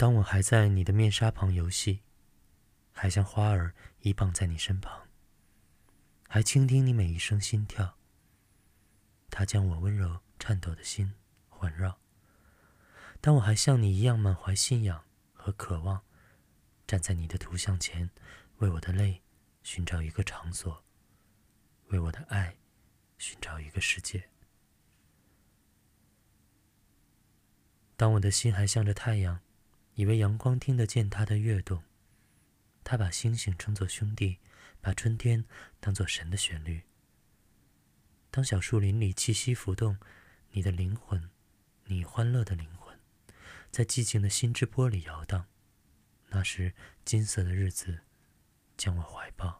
[0.00, 2.00] 当我还在你的面纱旁游戏，
[2.90, 5.06] 还像花儿依傍在你身旁，
[6.26, 7.98] 还倾听你每一声心跳。
[9.28, 11.12] 它将我温柔颤抖的心
[11.50, 11.98] 环绕。
[13.20, 16.02] 当我还像你一样满怀信仰和渴望，
[16.86, 18.08] 站在你的图像前，
[18.56, 19.20] 为我的泪
[19.62, 20.82] 寻找一个场所，
[21.88, 22.56] 为我的爱
[23.18, 24.30] 寻找一个世界。
[27.98, 29.42] 当我的心还向着太阳，
[30.00, 31.82] 以为阳光听得见它的跃动，
[32.82, 34.38] 他把星星称作兄弟，
[34.80, 35.44] 把春天
[35.78, 36.84] 当作神的旋律。
[38.30, 39.98] 当小树林里气息浮动，
[40.52, 41.28] 你的灵魂，
[41.84, 42.98] 你欢乐的灵魂，
[43.70, 45.44] 在寂静的心之波里摇荡。
[46.28, 46.72] 那时，
[47.04, 47.98] 金色的日子
[48.78, 49.59] 将我怀抱。